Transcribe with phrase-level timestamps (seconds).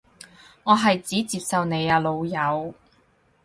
[0.63, 2.73] 我係指接受你啊老友